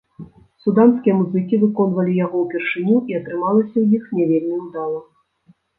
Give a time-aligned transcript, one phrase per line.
[0.63, 4.99] Суданскія музыкі выконвалі яго ўпершыню і атрымалася ў іх не вельмі ўдала.